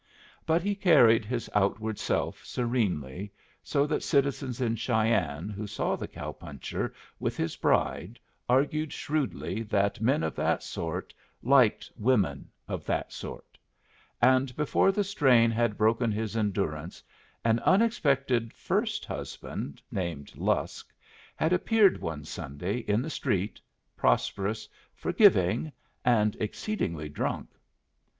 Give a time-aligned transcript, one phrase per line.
[0.47, 6.07] But he carried his outward self serenely, so that citizens in Cheyenne who saw the
[6.07, 8.19] cow puncher with his bride
[8.49, 13.59] argued shrewdly that men of that sort liked women of that sort;
[14.19, 17.03] and before the strain had broken his endurance
[17.45, 20.91] an unexpected first husband, named Lusk,
[21.35, 23.61] had appeared one Sunday in the street,
[23.95, 25.71] prosperous, forgiving,
[26.03, 27.49] and exceedingly drunk.